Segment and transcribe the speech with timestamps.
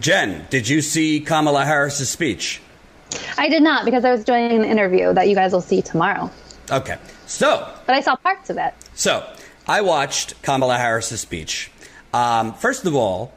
[0.00, 2.60] Jen, did you see Kamala Harris's speech?
[3.36, 6.30] I did not because I was doing an interview that you guys will see tomorrow.
[6.70, 6.96] Okay.
[7.26, 8.74] So, but I saw parts of it.
[8.94, 9.26] So,
[9.68, 11.70] I watched Kamala Harris's speech.
[12.14, 13.32] Um, first of all,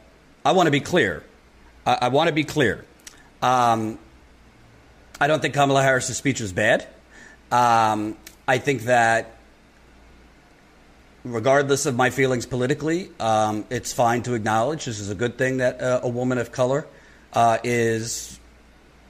[0.45, 1.23] I want to be clear.
[1.85, 2.85] I, I want to be clear.
[3.41, 3.99] Um,
[5.19, 6.87] I don't think Kamala Harris's speech was bad.
[7.51, 8.17] Um,
[8.47, 9.32] I think that,
[11.23, 15.57] regardless of my feelings politically, um, it's fine to acknowledge this is a good thing
[15.57, 16.85] that uh, a woman of color
[17.33, 18.39] uh, is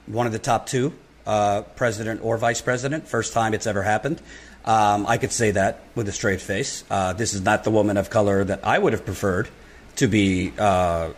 [0.06, 0.92] one of the top two,
[1.26, 3.08] uh, president or vice president.
[3.08, 4.20] First time it's ever happened.
[4.64, 6.84] Um, I could say that with a straight face.
[6.90, 9.48] Uh, this is not the woman of color that I would have preferred
[9.96, 11.10] to be uh,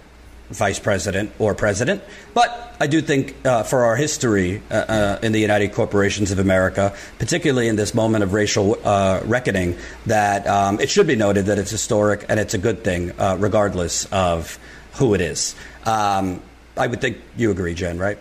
[0.50, 2.02] vice president or president.
[2.34, 6.38] But I do think uh, for our history uh, uh, in the United Corporations of
[6.38, 11.46] America, particularly in this moment of racial uh, reckoning, that um, it should be noted
[11.46, 14.58] that it's historic and it's a good thing, regardless of
[14.94, 15.54] who it is.
[15.84, 16.42] Um,
[16.76, 18.18] I would think you agree, Jen, right?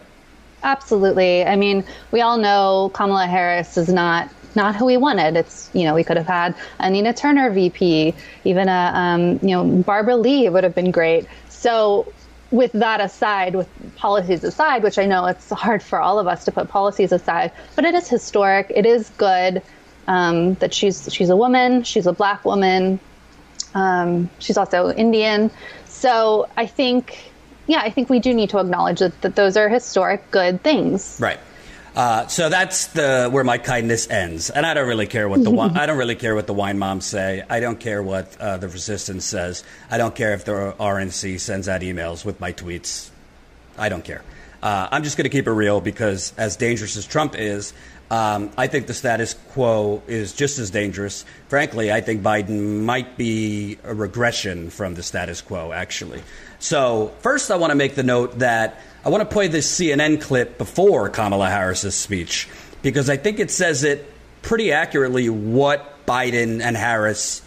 [0.63, 1.45] Absolutely.
[1.45, 5.35] I mean, we all know Kamala Harris is not not who we wanted.
[5.35, 9.55] It's you know we could have had a Nina Turner VP, even a um, you
[9.55, 11.27] know Barbara Lee would have been great.
[11.65, 12.13] So
[12.51, 16.45] with that aside, with policies aside, which I know it's hard for all of us
[16.45, 18.67] to put policies aside, but it is historic.
[18.69, 19.63] It is good
[20.07, 21.81] um, that she's she's a woman.
[21.81, 22.99] She's a black woman.
[23.73, 25.49] Um, she's also Indian.
[25.87, 27.31] So I think
[27.65, 31.17] yeah, I think we do need to acknowledge that, that those are historic good things.
[31.19, 31.39] Right.
[31.95, 35.51] Uh, so that's the where my kindness ends, and I don't really care what the
[35.75, 37.43] I don't really care what the wine moms say.
[37.49, 39.63] I don't care what uh, the resistance says.
[39.89, 43.09] I don't care if the RNC sends out emails with my tweets.
[43.77, 44.23] I don't care.
[44.65, 47.71] Uh, I'm just going to keep it real because, as dangerous as Trump is,
[48.09, 51.23] um, I think the status quo is just as dangerous.
[51.49, 56.23] Frankly, I think Biden might be a regression from the status quo, actually.
[56.57, 60.19] So, first, I want to make the note that I want to play this CNN
[60.19, 62.49] clip before Kamala Harris's speech
[62.81, 64.11] because I think it says it
[64.41, 67.43] pretty accurately what Biden and Harris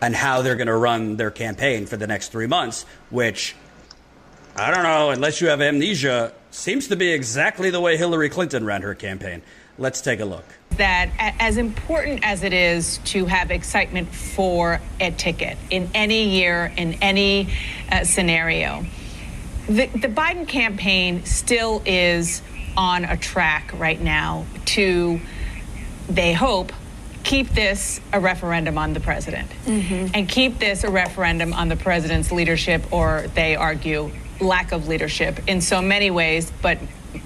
[0.00, 3.56] and how they're going to run their campaign for the next three months, which
[4.56, 8.64] I don't know, unless you have amnesia, seems to be exactly the way Hillary Clinton
[8.64, 9.42] ran her campaign.
[9.78, 10.44] Let's take a look.
[10.76, 16.72] That as important as it is to have excitement for a ticket in any year,
[16.76, 17.48] in any
[17.90, 18.84] uh, scenario,
[19.66, 22.42] the, the Biden campaign still is
[22.76, 25.20] on a track right now to,
[26.08, 26.72] they hope,
[27.22, 30.08] keep this a referendum on the president mm-hmm.
[30.14, 35.40] and keep this a referendum on the president's leadership, or they argue lack of leadership
[35.48, 36.78] in so many ways, but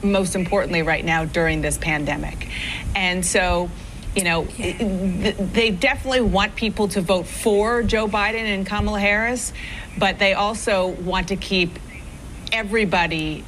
[0.02, 2.48] most importantly right now during this pandemic.
[2.94, 3.70] And so,
[4.16, 9.52] you know, they definitely want people to vote for Joe Biden and Kamala Harris,
[9.98, 11.78] but they also want to keep
[12.52, 13.44] everybody,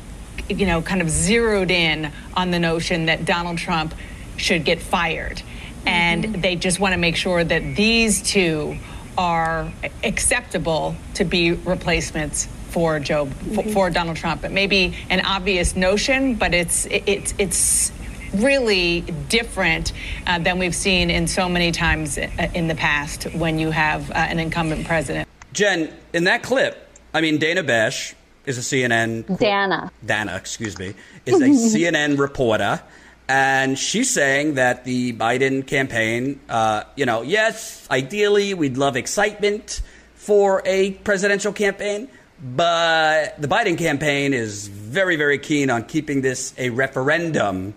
[0.49, 3.95] you know, kind of zeroed in on the notion that Donald Trump
[4.37, 5.37] should get fired.
[5.37, 5.89] Mm-hmm.
[5.89, 8.77] And they just want to make sure that these two
[9.17, 9.73] are
[10.03, 13.73] acceptable to be replacements for Joe mm-hmm.
[13.73, 14.45] for Donald Trump.
[14.45, 17.91] It may be an obvious notion, but it's it's it's
[18.35, 19.01] really
[19.31, 19.95] different
[20.27, 24.11] uh, than we've seen in so many times uh, in the past when you have
[24.11, 25.27] uh, an incumbent president.
[25.55, 26.77] Jen, in that clip,
[27.15, 28.15] I mean Dana Bash
[28.45, 30.93] is a CNN Dana Dana, excuse me,
[31.25, 32.83] is a CNN reporter.
[33.27, 39.81] And she's saying that the Biden campaign, uh, you know, yes, ideally we'd love excitement
[40.15, 42.09] for a presidential campaign,
[42.43, 47.75] but the Biden campaign is very, very keen on keeping this a referendum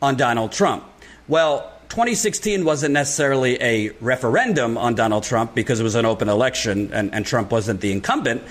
[0.00, 0.84] on Donald Trump.
[1.28, 6.92] Well, 2016 wasn't necessarily a referendum on Donald Trump because it was an open election
[6.92, 8.42] and, and Trump wasn't the incumbent,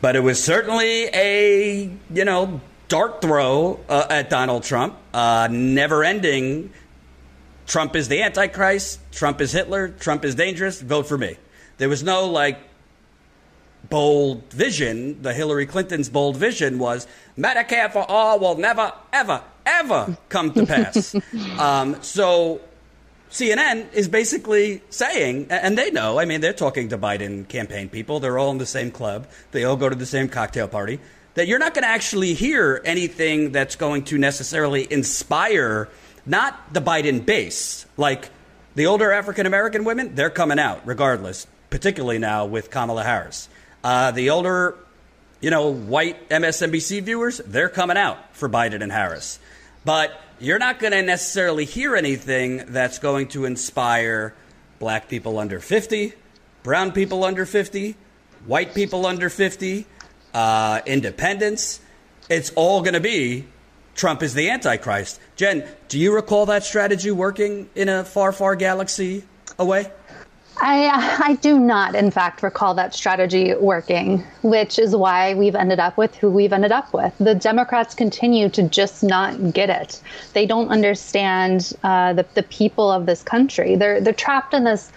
[0.00, 6.04] but it was certainly a, you know, dart throw uh, at Donald Trump, uh, never
[6.04, 6.72] ending.
[7.66, 9.00] Trump is the Antichrist.
[9.12, 9.88] Trump is Hitler.
[9.88, 10.80] Trump is dangerous.
[10.80, 11.36] Vote for me.
[11.78, 12.58] There was no like
[13.92, 17.06] bold vision, the Hillary Clinton's bold vision was
[17.38, 21.14] Medicare for all will never, ever, ever come to pass.
[21.58, 22.62] um, so
[23.30, 28.18] CNN is basically saying, and they know, I mean, they're talking to Biden campaign people,
[28.18, 30.98] they're all in the same club, they all go to the same cocktail party,
[31.34, 35.90] that you're not going to actually hear anything that's going to necessarily inspire
[36.24, 37.84] not the Biden base.
[37.98, 38.30] Like
[38.74, 43.50] the older African American women, they're coming out regardless, particularly now with Kamala Harris.
[43.82, 44.76] Uh, the older,
[45.40, 49.38] you know, white MSNBC viewers, they're coming out for Biden and Harris.
[49.84, 54.34] But you're not going to necessarily hear anything that's going to inspire
[54.78, 56.12] black people under 50,
[56.62, 57.96] brown people under 50,
[58.46, 59.86] white people under 50,
[60.34, 61.80] uh, independents.
[62.28, 63.46] it's all going to be
[63.94, 65.20] Trump is the Antichrist.
[65.36, 69.24] Jen, do you recall that strategy working in a far, far galaxy
[69.58, 69.90] away?
[70.60, 75.80] I, I do not, in fact, recall that strategy working, which is why we've ended
[75.80, 77.14] up with who we've ended up with.
[77.18, 80.00] The Democrats continue to just not get it.
[80.32, 83.76] They don't understand uh, the, the people of this country.
[83.76, 84.92] They're, they're trapped in this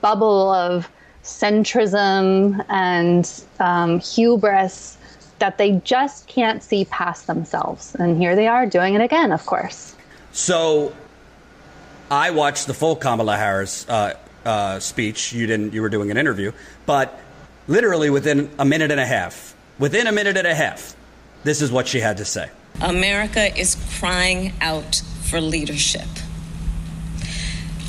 [0.00, 0.88] bubble of
[1.22, 4.96] centrism and um, hubris
[5.38, 7.94] that they just can't see past themselves.
[7.94, 9.94] And here they are doing it again, of course.
[10.32, 10.94] So
[12.10, 14.14] I watched the full Kamala Harris uh,
[14.44, 15.32] uh, speech.
[15.32, 15.72] You didn't.
[15.72, 16.52] You were doing an interview,
[16.86, 17.20] but
[17.68, 20.94] literally within a minute and a half, within a minute and a half,
[21.44, 22.50] this is what she had to say.
[22.80, 26.08] America is crying out for leadership.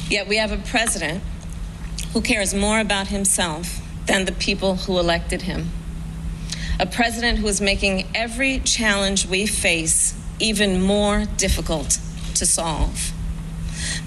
[0.10, 1.24] Yet we have a president
[2.14, 5.70] who cares more about himself than the people who elected him.
[6.80, 12.00] A president who is making every challenge we face even more difficult
[12.36, 13.12] to solve.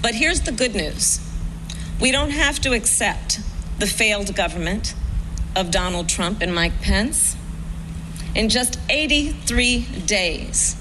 [0.01, 1.19] But here's the good news
[1.99, 3.39] we don't have to accept
[3.79, 4.93] the failed government
[5.55, 7.35] of Donald Trump and Mike Pence.
[8.33, 10.75] In just 83 days,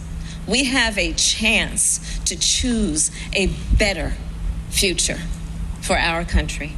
[0.47, 3.47] we have a chance to choose a
[3.79, 4.15] better
[4.71, 5.21] future
[5.81, 6.73] for our country.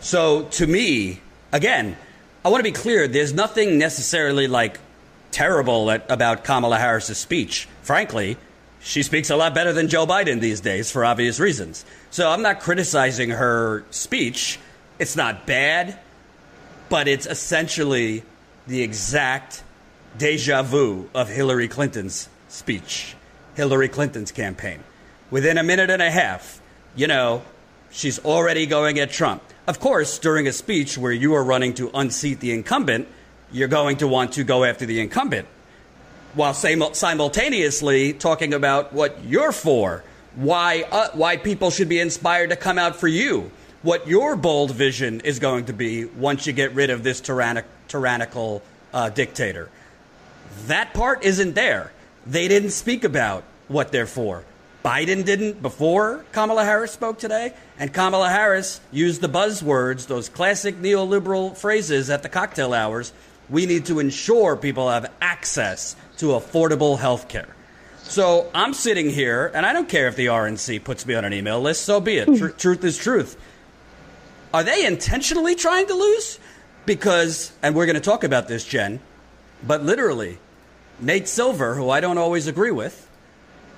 [0.00, 1.20] So, to me,
[1.52, 1.96] again,
[2.44, 4.78] I want to be clear there's nothing necessarily like
[5.30, 7.68] terrible at, about Kamala Harris's speech.
[7.82, 8.36] Frankly,
[8.82, 11.84] she speaks a lot better than Joe Biden these days for obvious reasons.
[12.10, 14.58] So I'm not criticizing her speech.
[14.98, 15.98] It's not bad,
[16.88, 18.24] but it's essentially
[18.66, 19.62] the exact
[20.18, 23.14] deja vu of Hillary Clinton's speech,
[23.54, 24.82] Hillary Clinton's campaign.
[25.30, 26.60] Within a minute and a half,
[26.96, 27.42] you know,
[27.90, 29.42] she's already going at Trump.
[29.66, 33.06] Of course, during a speech where you are running to unseat the incumbent,
[33.52, 35.46] you're going to want to go after the incumbent
[36.34, 40.02] while simultaneously talking about what you're for,
[40.34, 43.50] why, uh, why people should be inspired to come out for you,
[43.82, 47.66] what your bold vision is going to be once you get rid of this tyrannic,
[47.88, 48.62] tyrannical
[48.92, 49.68] uh, dictator.
[50.66, 51.92] That part isn't there.
[52.26, 54.44] They didn't speak about what they're for.
[54.84, 60.76] Biden didn't before Kamala Harris spoke today, and Kamala Harris used the buzzwords, those classic
[60.76, 63.12] neoliberal phrases at the cocktail hours.
[63.52, 67.54] We need to ensure people have access to affordable health care.
[67.98, 71.32] So I'm sitting here, and I don't care if the RNC puts me on an
[71.32, 72.26] email list, so be it.
[72.36, 73.38] Tr- truth is truth.
[74.54, 76.38] Are they intentionally trying to lose?
[76.86, 79.00] Because, and we're going to talk about this, Jen,
[79.62, 80.38] but literally,
[80.98, 83.08] Nate Silver, who I don't always agree with,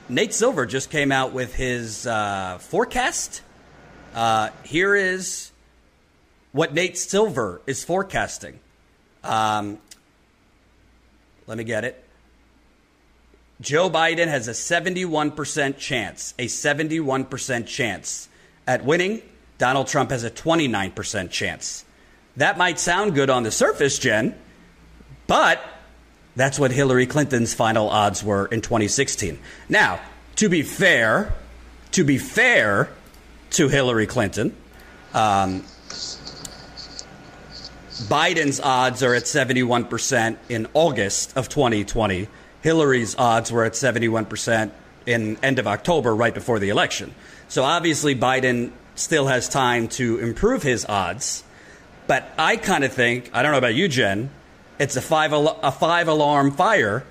[0.09, 3.43] Nate Silver just came out with his uh, forecast.
[4.15, 5.51] Uh, here is
[6.53, 8.61] what Nate Silver is forecasting.
[9.25, 9.79] Um,
[11.47, 12.05] let me get it.
[13.61, 18.29] Joe Biden has a 71% chance, a 71% chance
[18.67, 19.23] at winning.
[19.59, 21.85] Donald Trump has a 29% chance.
[22.37, 24.35] That might sound good on the surface, Jen,
[25.27, 25.63] but
[26.37, 29.39] that's what Hillary Clinton's final odds were in 2016.
[29.69, 30.01] Now,
[30.37, 31.33] to be fair,
[31.93, 32.91] to be fair
[33.51, 34.55] to Hillary Clinton,
[35.13, 35.65] um,
[38.03, 42.29] Biden's odds are at 71% in August of 2020
[42.65, 44.71] Hillary's odds were at 71%
[45.05, 47.15] in end of October, right before the election.
[47.47, 51.45] So obviously, Biden still has time to improve his odds.
[52.07, 54.31] But I kind of think, I don't know about you, Jen,
[54.79, 57.05] it's a five, al- a five alarm fire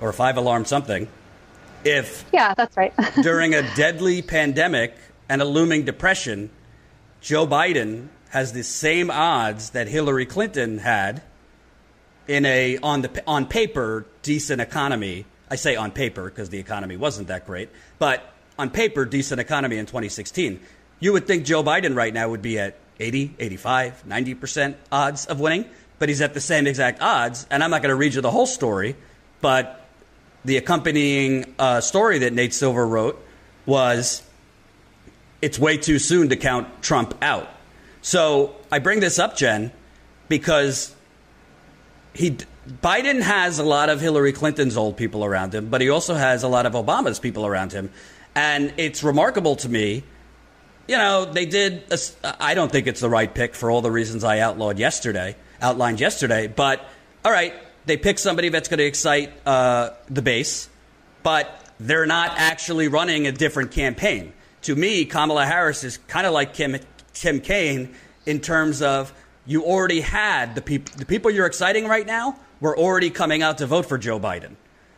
[0.00, 1.08] or a five alarm something.
[1.82, 2.94] If yeah, that's right.
[3.22, 4.94] during a deadly pandemic
[5.28, 6.50] and a looming depression,
[7.20, 11.22] Joe Biden has the same odds that Hillary Clinton had
[12.26, 15.26] in a on the on paper decent economy.
[15.50, 17.68] I say on paper because the economy wasn't that great,
[17.98, 18.22] but
[18.58, 20.60] on paper decent economy in 2016.
[21.00, 25.40] You would think Joe Biden right now would be at 80, 85, 90% odds of
[25.40, 25.64] winning,
[25.98, 27.46] but he's at the same exact odds.
[27.50, 28.96] And I'm not going to read you the whole story,
[29.40, 29.88] but
[30.44, 33.20] the accompanying uh, story that Nate Silver wrote
[33.64, 34.22] was
[35.40, 37.48] it's way too soon to count Trump out.
[38.02, 39.72] So I bring this up, Jen,
[40.28, 40.94] because
[42.14, 42.36] he
[42.82, 46.42] Biden has a lot of Hillary Clinton's old people around him, but he also has
[46.42, 47.90] a lot of Obama's people around him,
[48.34, 50.04] and it's remarkable to me.
[50.86, 51.84] You know, they did.
[52.22, 56.00] I don't think it's the right pick for all the reasons I outlawed yesterday, outlined
[56.00, 56.46] yesterday.
[56.48, 56.84] But
[57.24, 57.54] all right,
[57.86, 60.68] they pick somebody that's going to excite uh, the base,
[61.22, 64.32] but they're not actually running a different campaign.
[64.62, 66.76] To me, Kamala Harris is kind of like Kim,
[67.20, 69.12] Tim Kaine in terms of
[69.44, 73.58] you already had the people the people you're exciting right now were already coming out
[73.58, 74.56] to vote for Joe Biden.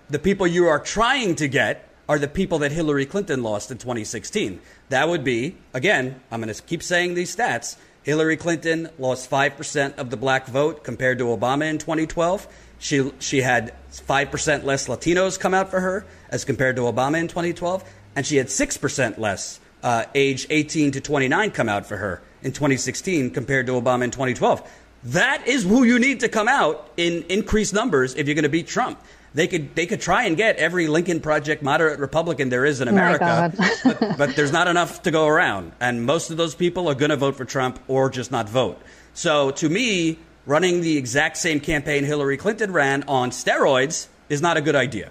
[0.09, 3.79] the people you are trying to get are the people that Hillary Clinton lost in
[3.79, 4.61] 2016.
[4.91, 7.77] That would be, again, I'm going to keep saying these stats.
[8.03, 12.47] Hillary Clinton lost 5% of the black vote compared to Obama in 2012.
[12.79, 17.29] She, she had 5% less Latinos come out for her as compared to Obama in
[17.29, 17.83] 2012.
[18.15, 22.53] And she had 6% less uh, age 18 to 29 come out for her in
[22.53, 24.69] 2016 compared to Obama in 2012.
[25.05, 28.49] That is who you need to come out in increased numbers if you're going to
[28.49, 29.01] beat Trump.
[29.35, 32.89] They could they could try and get every Lincoln Project moderate Republican there is in
[32.89, 36.87] Oh America, but, but there's not enough to go around, and most of those people
[36.89, 38.81] are going to vote for Trump or just not vote.
[39.15, 44.59] So to me, running the exact same campaign Hillary Clinton ran on steroids is not
[44.59, 45.11] a good idea.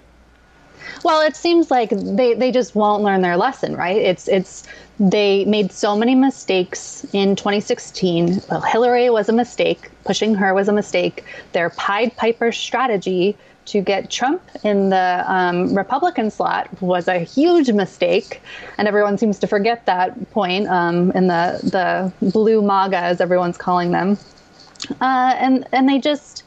[1.04, 3.96] Well, it seems like they, they just won't learn their lesson, right?
[3.96, 4.64] It's it's
[5.00, 8.40] they made so many mistakes in 2016.
[8.48, 9.90] Well, Hillary was a mistake.
[10.04, 11.24] Pushing her was a mistake.
[11.52, 17.70] Their Pied Piper strategy to get Trump in the um, Republican slot was a huge
[17.70, 18.40] mistake,
[18.78, 23.58] and everyone seems to forget that point um, in the the blue MAGA, as everyone's
[23.58, 24.18] calling them.
[25.00, 26.44] Uh, and and they just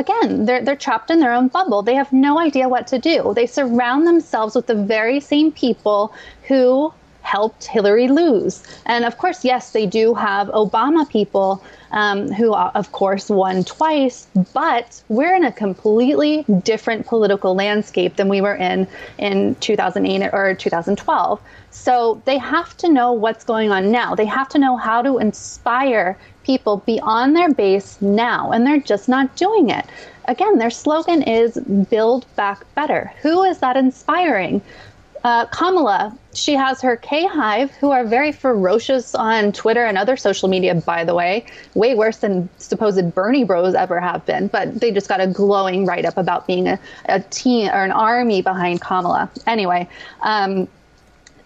[0.00, 1.82] again they're they're trapped in their own bubble.
[1.82, 3.32] They have no idea what to do.
[3.34, 6.12] They surround themselves with the very same people
[6.48, 6.92] who
[7.22, 8.62] helped Hillary lose.
[8.86, 11.62] And of course, yes, they do have Obama people
[11.92, 18.16] um, who, uh, of course, won twice, but we're in a completely different political landscape
[18.16, 18.86] than we were in
[19.18, 21.40] in 2008 or 2012.
[21.70, 24.14] So they have to know what's going on now.
[24.14, 29.08] They have to know how to inspire people beyond their base now, and they're just
[29.08, 29.84] not doing it.
[30.26, 31.58] Again, their slogan is
[31.90, 33.12] build back better.
[33.22, 34.62] Who is that inspiring?
[35.22, 40.16] Uh, Kamala, she has her K Hive, who are very ferocious on Twitter and other
[40.16, 44.46] social media, by the way, way worse than supposed Bernie bros ever have been.
[44.46, 47.92] But they just got a glowing write up about being a, a team or an
[47.92, 49.30] army behind Kamala.
[49.46, 49.88] Anyway,
[50.22, 50.66] um,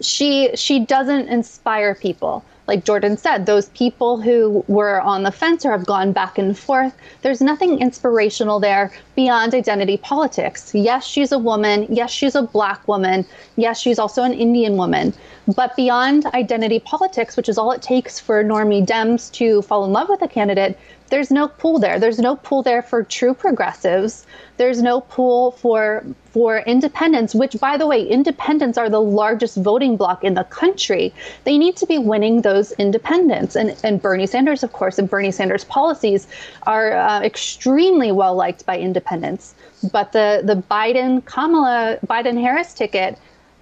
[0.00, 5.64] she she doesn't inspire people like Jordan said, those people who were on the fence
[5.66, 10.74] or have gone back and forth, there's nothing inspirational there beyond identity politics.
[10.74, 11.86] Yes, she's a woman.
[11.90, 13.26] Yes, she's a black woman.
[13.56, 15.12] Yes, she's also an Indian woman.
[15.54, 19.92] But beyond identity politics, which is all it takes for normie Dems to fall in
[19.92, 20.78] love with a candidate,
[21.14, 22.00] there's no pool there.
[22.00, 24.26] There's no pool there for true progressives.
[24.56, 29.96] There's no pool for for independents, which by the way, independents are the largest voting
[29.96, 31.14] bloc in the country.
[31.44, 33.54] They need to be winning those independents.
[33.54, 36.26] And, and Bernie Sanders, of course, and Bernie Sanders policies
[36.64, 39.54] are uh, extremely well liked by independents.
[39.92, 43.16] But the, the Biden Kamala Biden Harris ticket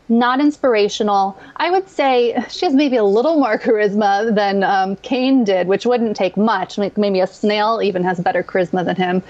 [0.08, 1.40] not inspirational.
[1.56, 5.86] I would say she has maybe a little more charisma than um, Kaine did, which
[5.86, 6.78] wouldn't take much.
[6.78, 9.22] Maybe a snail even has better charisma than him,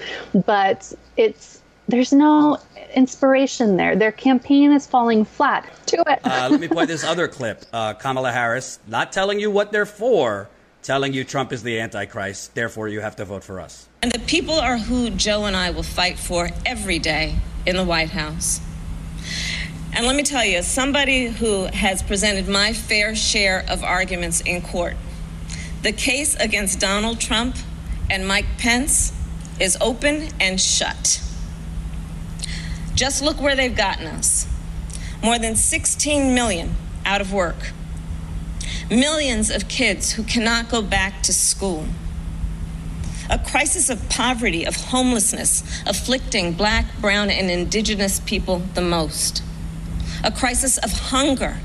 [0.45, 2.57] but it's there's no
[2.95, 3.95] inspiration there.
[3.95, 5.69] Their campaign is falling flat.
[5.87, 6.19] To it.
[6.23, 7.65] uh, let me play this other clip.
[7.71, 10.49] Uh, Kamala Harris not telling you what they're for,
[10.81, 12.55] telling you Trump is the Antichrist.
[12.55, 13.87] Therefore, you have to vote for us.
[14.01, 17.83] And the people are who Joe and I will fight for every day in the
[17.83, 18.59] White House.
[19.95, 24.41] And let me tell you, as somebody who has presented my fair share of arguments
[24.41, 24.95] in court,
[25.83, 27.55] the case against Donald Trump
[28.09, 29.13] and Mike Pence
[29.59, 31.21] is open and shut.
[32.95, 34.47] Just look where they've gotten us.
[35.21, 37.71] More than 16 million out of work,
[38.89, 41.85] millions of kids who cannot go back to school,
[43.29, 49.43] a crisis of poverty, of homelessness, afflicting black, brown, and indigenous people the most,
[50.23, 51.57] a crisis of hunger,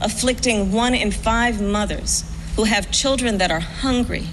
[0.00, 2.24] afflicting one in five mothers
[2.56, 4.26] who have children that are hungry.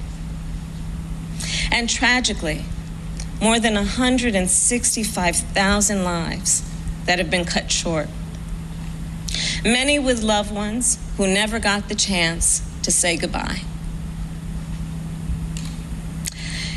[1.71, 2.65] And tragically,
[3.41, 6.63] more than 165,000 lives
[7.05, 8.09] that have been cut short.
[9.63, 13.61] Many with loved ones who never got the chance to say goodbye.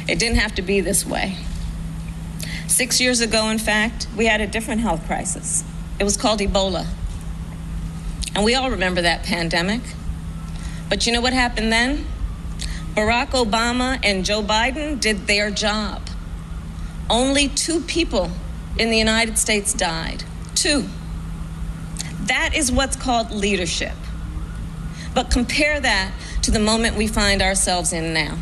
[0.09, 1.37] It didn't have to be this way.
[2.67, 5.63] Six years ago, in fact, we had a different health crisis.
[6.03, 6.85] It was called Ebola.
[8.35, 9.83] And we all remember that pandemic.
[10.89, 12.07] But you know what happened then?
[12.97, 16.03] Barack Obama and Joe Biden did their job.
[17.09, 18.33] Only two people
[18.77, 20.25] in the United States died.
[20.57, 20.87] Two.
[22.23, 23.95] That is what's called leadership.
[25.15, 28.39] But compare that to the moment we find ourselves in now.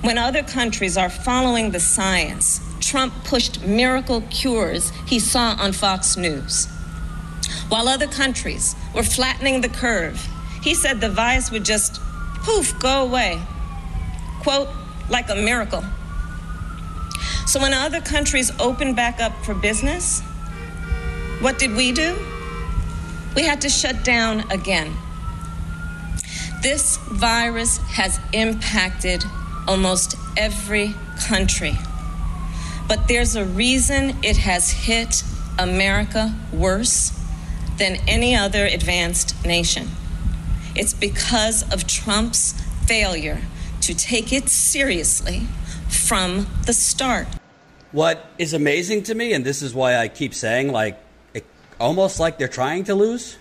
[0.00, 6.18] When other countries are following the science, Trump pushed miracle cures he saw on Fox
[6.18, 6.66] News.
[7.68, 10.28] While other countries were flattening the curve,
[10.62, 12.00] he said the virus would just
[12.42, 13.40] poof, go away.
[14.42, 14.68] Quote,
[15.08, 15.82] like a miracle.
[17.46, 20.20] So when other countries opened back up for business,
[21.40, 22.16] what did we do?
[23.34, 24.94] We had to shut down again.
[26.62, 29.24] This virus has impacted
[29.66, 31.78] almost every country.
[32.94, 35.24] But there's a reason it has hit
[35.58, 37.10] America worse
[37.76, 39.90] than any other advanced nation.
[40.76, 42.52] It's because of Trump's
[42.86, 43.40] failure
[43.80, 45.48] to take it seriously
[45.88, 47.26] from the start.
[47.90, 50.96] What is amazing to me, and this is why I keep saying, like,
[51.34, 51.44] it,
[51.80, 53.36] almost like they're trying to lose,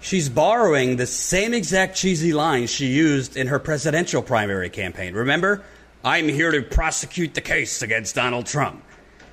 [0.00, 5.12] she's borrowing the same exact cheesy lines she used in her presidential primary campaign.
[5.12, 5.64] Remember?
[6.04, 8.84] I'm here to prosecute the case against Donald Trump.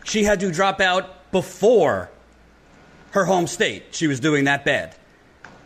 [0.05, 2.09] She had to drop out before
[3.11, 3.87] her home state.
[3.91, 4.95] She was doing that bad.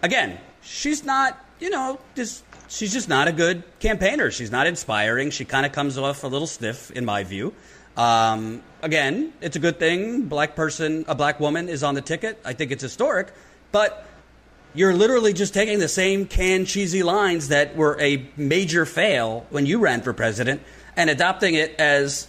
[0.02, 4.32] Again, she's not, you know, just she's just not a good campaigner.
[4.32, 5.30] She's not inspiring.
[5.30, 7.54] She kind of comes off a little stiff, in my view.
[7.96, 10.24] Um, again, it's a good thing.
[10.24, 12.42] Black person, a black woman is on the ticket.
[12.44, 13.32] I think it's historic,
[13.72, 14.08] but
[14.74, 19.68] you're literally just taking the same canned cheesy lines that were a major fail when
[19.68, 20.62] you ran for president
[20.96, 22.28] and adopting it as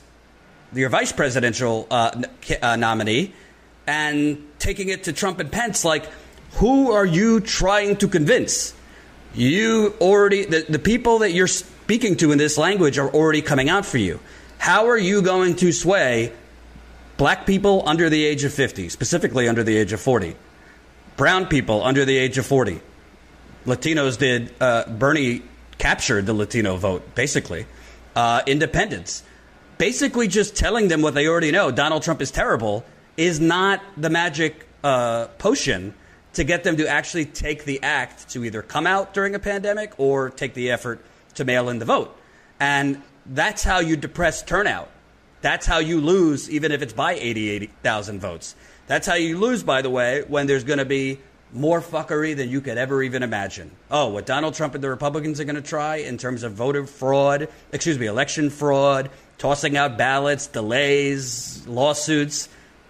[0.72, 2.22] your vice presidential uh,
[2.62, 3.32] uh, nominee
[3.86, 5.84] and taking it to Trump and Pence.
[5.84, 6.06] Like,
[6.54, 8.74] who are you trying to convince?
[9.34, 13.68] You already, the, the people that you're speaking to in this language are already coming
[13.68, 14.18] out for you.
[14.58, 16.32] How are you going to sway
[17.16, 20.34] black people under the age of 50, specifically under the age of 40?
[21.16, 22.80] Brown people under the age of 40.
[23.66, 25.42] Latinos did, uh, Bernie
[25.78, 27.66] captured the Latino vote, basically
[28.16, 29.22] uh, independents.
[29.78, 32.84] Basically, just telling them what they already know Donald Trump is terrible
[33.16, 35.94] is not the magic uh, potion
[36.32, 39.92] to get them to actually take the act to either come out during a pandemic
[39.98, 41.04] or take the effort
[41.34, 42.16] to mail in the vote.
[42.58, 44.90] And that's how you depress turnout.
[45.42, 48.54] That's how you lose, even if it's by 80, 80,000 votes.
[48.86, 51.20] That's how you lose, by the way, when there's going to be
[51.56, 53.70] more fuckery than you could ever even imagine.
[53.90, 56.86] Oh, what Donald Trump and the Republicans are going to try in terms of voter
[56.86, 62.48] fraud, excuse me, election fraud, tossing out ballots, delays, lawsuits.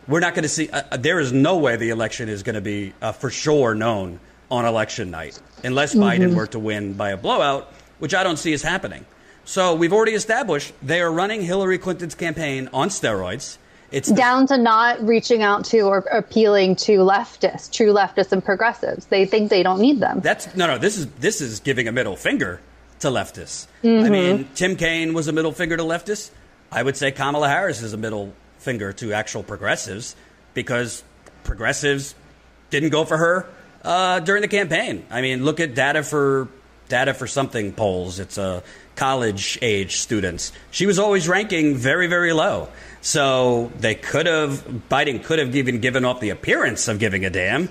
[0.08, 2.54] We're not going to see, uh, uh, there is no way the election is going
[2.54, 6.02] to be uh, for sure known on election night unless mm-hmm.
[6.02, 9.04] Biden were to win by a blowout, which I don't see is happening.
[9.44, 13.58] So we've already established they are running Hillary Clinton's campaign on steroids.
[13.92, 19.06] It's down to not reaching out to or appealing to leftists, true leftists and progressives.
[19.06, 20.20] They think they don't need them.
[20.20, 20.78] That's no, no.
[20.78, 22.60] This is this is giving a middle finger
[23.00, 23.66] to leftists.
[23.84, 24.06] Mm-hmm.
[24.06, 26.30] I mean, Tim Kaine was a middle finger to leftists.
[26.72, 30.16] I would say Kamala Harris is a middle finger to actual progressives
[30.54, 31.04] because
[31.44, 32.14] progressives
[32.70, 33.48] didn't go for her
[33.84, 35.06] uh, during the campaign.
[35.10, 36.48] I mean, look at data for
[36.88, 38.18] data for something polls.
[38.18, 38.60] It's a uh,
[38.96, 40.52] college age students.
[40.70, 42.68] She was always ranking very, very low.
[43.02, 47.30] So they could have, Biden could have even given off the appearance of giving a
[47.30, 47.68] damn.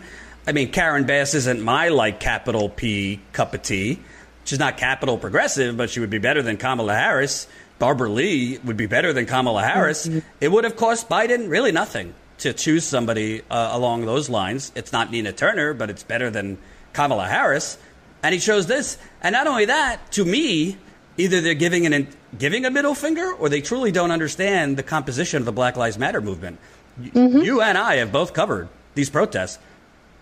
[0.47, 3.99] I mean, Karen Bass isn't my like capital P cup of tea.
[4.45, 7.47] She's not capital progressive, but she would be better than Kamala Harris.
[7.79, 10.07] Barbara Lee would be better than Kamala Harris.
[10.07, 10.19] Mm-hmm.
[10.39, 14.71] It would have cost Biden really nothing to choose somebody uh, along those lines.
[14.75, 16.59] It's not Nina Turner, but it's better than
[16.93, 17.77] Kamala Harris.
[18.23, 18.97] And he chose this.
[19.21, 20.77] And not only that, to me,
[21.17, 25.41] either they're giving an giving a middle finger or they truly don't understand the composition
[25.41, 26.59] of the Black Lives Matter movement.
[26.99, 27.39] Mm-hmm.
[27.39, 29.59] You and I have both covered these protests.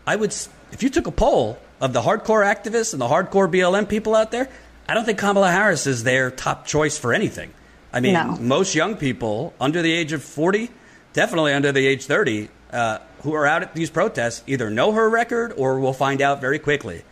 [0.06, 0.34] I would,
[0.72, 4.32] if you took a poll of the hardcore activists and the hardcore BLM people out
[4.32, 4.50] there,
[4.88, 7.54] I don't think Kamala Harris is their top choice for anything.
[7.94, 8.38] I mean, no.
[8.38, 10.70] most young people under the age of 40,
[11.14, 15.10] definitely under the age 30, uh, who are out at these protests either know her
[15.10, 17.04] record or will find out very quickly.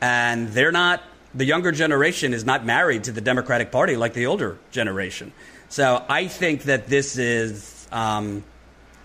[0.00, 1.02] And they're not
[1.34, 5.32] the younger generation is not married to the Democratic Party like the older generation.
[5.68, 8.42] So I think that this is, um,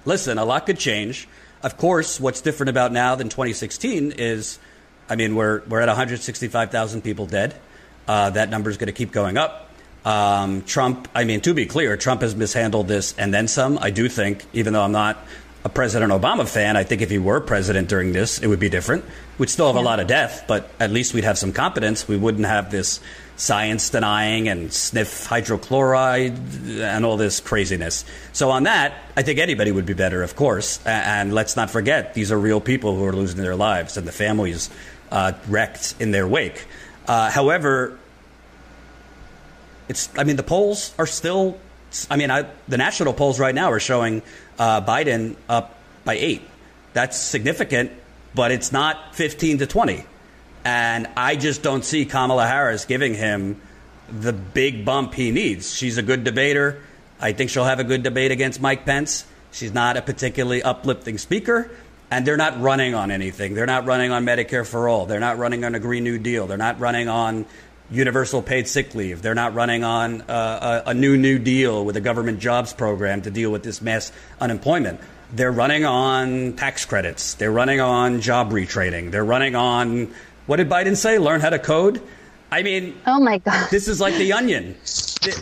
[0.06, 1.28] listen, a lot could change.
[1.62, 4.60] Of course, what's different about now than 2016 is,
[5.10, 7.56] I mean, we're, we're at 165,000 people dead.
[8.08, 9.70] Uh, that number is going to keep going up.
[10.06, 13.78] Um, Trump, I mean, to be clear, Trump has mishandled this and then some.
[13.78, 15.18] I do think, even though I'm not
[15.66, 16.76] a President Obama fan.
[16.76, 19.06] I think if he were president during this, it would be different.
[19.38, 19.82] We'd still have yeah.
[19.82, 22.08] a lot of death, but at least we'd have some competence.
[22.08, 23.00] We wouldn't have this
[23.36, 28.06] science denying and sniff hydrochloride and all this craziness.
[28.34, 30.86] So, on that, I think anybody would be better, of course.
[30.86, 34.12] And let's not forget, these are real people who are losing their lives and the
[34.12, 34.70] families
[35.12, 36.68] uh, wrecked in their wake.
[37.08, 37.98] Uh, however,
[39.88, 41.58] it's, I mean, the polls are still,
[42.10, 44.22] I mean, I, the national polls right now are showing
[44.60, 46.42] uh, Biden up by eight.
[46.94, 47.92] That's significant,
[48.36, 50.06] but it's not 15 to 20.
[50.66, 53.60] And I just don't see Kamala Harris giving him
[54.10, 55.74] the big bump he needs.
[55.74, 56.82] She's a good debater.
[57.20, 59.26] I think she'll have a good debate against Mike Pence.
[59.52, 61.70] She's not a particularly uplifting speaker.
[62.12, 63.56] and they're not running on anything.
[63.56, 65.08] They're not running on Medicare for all.
[65.08, 66.46] They're not running on a Green New Deal.
[66.46, 67.46] They're not running on
[67.94, 69.22] universal paid sick leave.
[69.22, 73.22] They're not running on uh, a, a new New Deal with a government jobs program
[73.22, 75.00] to deal with this mass unemployment.
[75.32, 77.36] They're running on tax credits.
[77.36, 79.12] They're running on job retraining.
[79.12, 80.14] They're running on
[80.46, 81.18] what did Biden say?
[81.20, 82.02] Learn how to code.
[82.52, 84.76] I mean, oh my god, this is like the onion.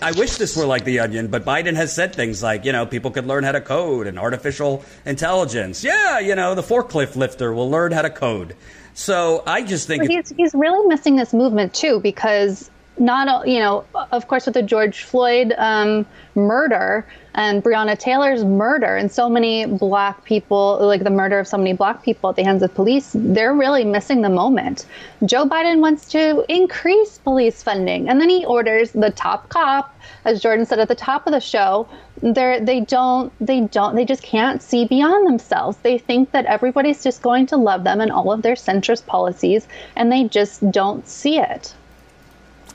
[0.02, 2.86] I wish this were like the onion, but Biden has said things like, you know,
[2.86, 5.84] people could learn how to code and artificial intelligence.
[5.84, 8.56] Yeah, you know, the forklift lifter will learn how to code.
[8.94, 13.86] So I just think he's he's really missing this movement too because not you know
[14.12, 19.66] of course with the George Floyd um, murder and Breonna Taylor's murder and so many
[19.66, 23.12] black people like the murder of so many black people at the hands of police
[23.16, 24.86] they're really missing the moment.
[25.26, 30.42] Joe Biden wants to increase police funding and then he orders the top cop as
[30.42, 31.88] Jordan said at the top of the show
[32.22, 35.78] they're they don't they don't they just can't see beyond themselves.
[35.78, 39.68] They think that everybody's just going to love them and all of their centrist policies
[39.96, 41.74] and they just don't see it.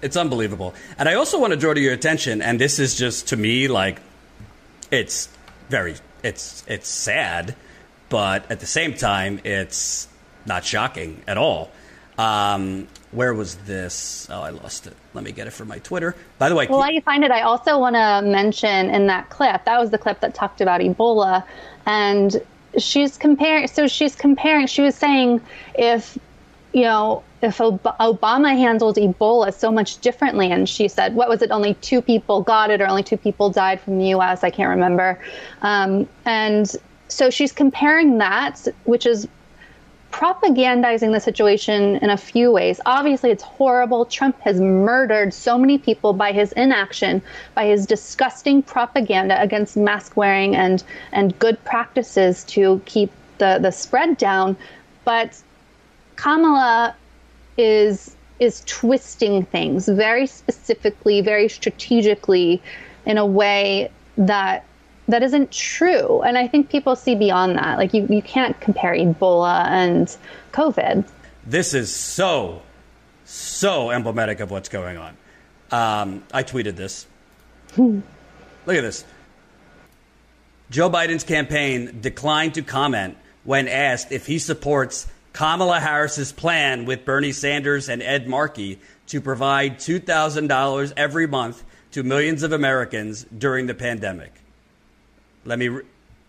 [0.03, 0.75] It's unbelievable.
[0.99, 3.69] And I also want to draw to your attention, and this is just to me
[3.69, 4.01] like
[4.91, 5.29] it's
[5.69, 7.55] very it's it's sad,
[8.09, 10.09] but at the same time it's
[10.45, 11.71] not shocking at all.
[12.19, 14.27] Um, where was this?
[14.31, 14.95] Oh, I lost it.
[15.15, 16.15] Let me get it from my Twitter.
[16.39, 19.31] By the way, well, while you find it, I also want to mention in that
[19.31, 21.45] clip that was the clip that talked about Ebola,
[21.87, 22.41] and
[22.79, 23.69] she's comparing.
[23.69, 24.67] So she's comparing.
[24.67, 25.41] She was saying
[25.75, 26.19] if
[26.73, 31.51] you know if Obama handled Ebola so much differently, and she said, what was it?
[31.51, 34.43] Only two people got it, or only two people died from the U.S.
[34.43, 35.21] I can't remember.
[35.63, 36.75] Um, and
[37.09, 39.29] so she's comparing that, which is
[40.13, 42.81] propagandizing the situation in a few ways.
[42.87, 44.05] Obviously, it's horrible.
[44.05, 47.23] Trump has murdered so many people by his inaction,
[47.55, 53.71] by his disgusting propaganda against mask wearing and and good practices to keep the the
[53.71, 54.57] spread down.
[55.05, 55.43] But
[56.17, 56.95] Kamala
[57.57, 62.63] is is twisting things very specifically, very strategically,
[63.07, 64.66] in a way that
[65.09, 66.23] that isn't true.
[66.23, 67.79] And I think people see beyond that.
[67.79, 70.15] Like you, you can't compare Ebola and
[70.53, 71.09] COVID.
[71.47, 72.63] This is so,
[73.25, 75.17] so emblematic of what's going on.
[75.71, 77.07] Um, I tweeted this.
[77.77, 78.05] Look
[78.69, 79.05] at this.
[80.71, 87.05] Joe Biden's campaign declined to comment when asked if he supports Kamala Harris's plan with
[87.05, 93.67] Bernie Sanders and Ed Markey to provide $2,000 every month to millions of Americans during
[93.67, 94.33] the pandemic.
[95.47, 95.71] Let me,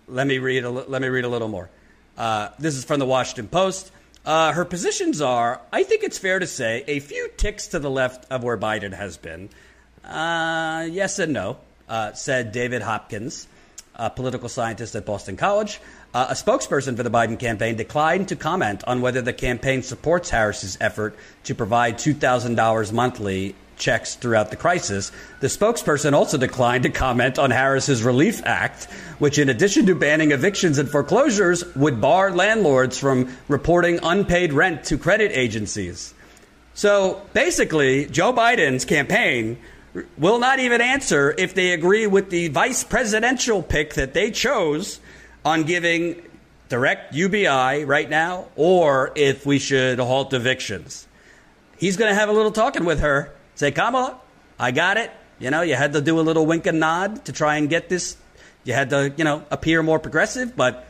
[0.08, 1.72] let me, read, a, let me read a little more.
[2.16, 3.92] Uh, this is from the Washington Post.
[4.24, 7.90] Uh, her positions are, I think it's fair to say, a few ticks to the
[7.90, 9.50] left of where Biden has been.
[10.04, 11.58] Uh, yes and no,
[11.90, 13.48] uh, said David Hopkins,
[13.96, 15.82] a political scientist at Boston College.
[16.14, 20.30] Uh, a spokesperson for the Biden campaign declined to comment on whether the campaign supports
[20.30, 25.12] Harris's effort to provide $2,000 monthly checks throughout the crisis.
[25.40, 28.86] The spokesperson also declined to comment on Harris's Relief Act,
[29.20, 34.84] which, in addition to banning evictions and foreclosures, would bar landlords from reporting unpaid rent
[34.86, 36.14] to credit agencies.
[36.74, 39.58] So basically, Joe Biden's campaign
[40.18, 45.00] will not even answer if they agree with the vice presidential pick that they chose
[45.44, 46.22] on giving
[46.70, 51.08] direct UBI right now or if we should halt evictions.
[51.78, 53.34] He's going to have a little talking with her.
[53.58, 54.18] Say, Kamala,
[54.58, 55.12] I got it.
[55.40, 57.90] You know, you had to do a little wink and nod to try and get
[57.90, 58.16] this.
[58.64, 60.88] You had to, you know, appear more progressive, but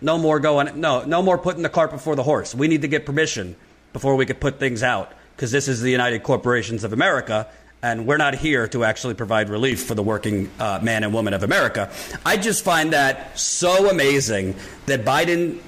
[0.00, 2.54] no more going, no, no more putting the cart before the horse.
[2.54, 3.56] We need to get permission
[3.92, 7.48] before we could put things out because this is the United Corporations of America
[7.84, 11.34] and we're not here to actually provide relief for the working uh, man and woman
[11.34, 11.92] of America.
[12.24, 14.56] I just find that so amazing
[14.86, 15.60] that Biden.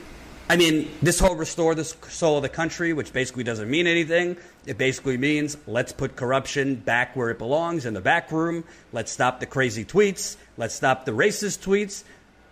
[0.48, 4.38] I mean, this whole restore the soul of the country, which basically doesn't mean anything.
[4.66, 8.64] It basically means let's put corruption back where it belongs in the back room.
[8.92, 10.36] Let's stop the crazy tweets.
[10.56, 12.02] Let's stop the racist tweets,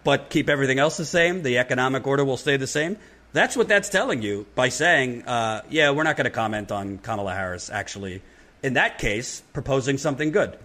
[0.05, 1.42] but keep everything else the same.
[1.42, 2.96] The economic order will stay the same.
[3.33, 6.98] That's what that's telling you by saying, uh, yeah, we're not going to comment on
[6.98, 8.22] Kamala Harris actually
[8.64, 10.57] in that case, proposing something good.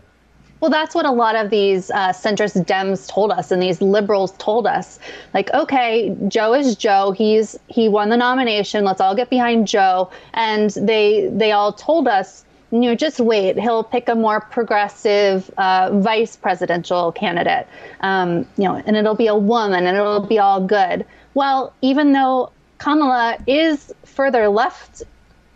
[0.59, 4.33] Well, that's what a lot of these uh, centrist Dems told us, and these liberals
[4.39, 4.99] told us.
[5.33, 7.11] Like, okay, Joe is Joe.
[7.11, 8.83] He's he won the nomination.
[8.83, 10.11] Let's all get behind Joe.
[10.33, 13.57] And they they all told us, you know, just wait.
[13.57, 17.65] He'll pick a more progressive uh, vice presidential candidate.
[18.01, 21.05] Um, you know, and it'll be a woman, and it'll be all good.
[21.35, 25.03] Well, even though Kamala is further left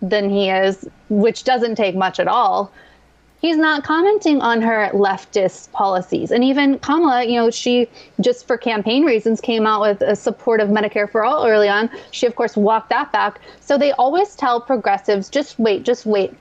[0.01, 2.71] than he is, which doesn't take much at all,
[3.43, 6.31] he's not commenting on her leftist policies.
[6.31, 7.87] And even Kamala, you know, she
[8.21, 11.89] just for campaign reasons came out with a support of Medicare for all early on.
[12.11, 13.41] She, of course, walked that back.
[13.59, 16.33] So they always tell progressives just wait, just wait.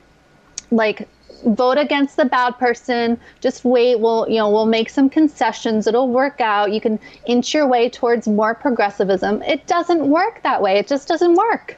[0.71, 1.09] Like,
[1.45, 6.09] vote against the bad person just wait we'll you know we'll make some concessions it'll
[6.09, 10.79] work out you can inch your way towards more progressivism it doesn't work that way
[10.79, 11.77] it just doesn't work